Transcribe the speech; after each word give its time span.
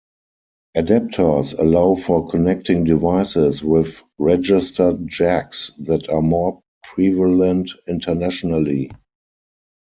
Adaptors 0.75 1.53
allow 1.59 1.93
for 1.93 2.27
connecting 2.27 2.83
devices 2.83 3.63
with 3.63 4.03
registered 4.17 5.07
jacks 5.07 5.69
that 5.77 6.09
are 6.09 6.23
more 6.23 6.59
prevalent 6.83 7.69
internationally. 7.87 8.89